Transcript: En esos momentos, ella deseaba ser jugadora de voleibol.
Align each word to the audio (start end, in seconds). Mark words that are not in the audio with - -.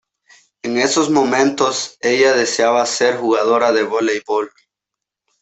En 0.63 0.79
esos 0.79 1.11
momentos, 1.11 1.97
ella 2.01 2.33
deseaba 2.33 2.83
ser 2.87 3.17
jugadora 3.17 3.71
de 3.71 3.83
voleibol. 3.83 4.51